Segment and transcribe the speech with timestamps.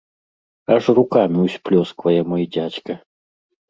[0.75, 3.03] Аж рукамі ўсплёсквае мой дзядзька.